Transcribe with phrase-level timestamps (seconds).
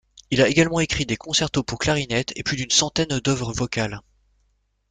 [0.31, 4.01] Il a également écrit des concertos pour clarinette, et plus d'une centaine d’œuvres vocales.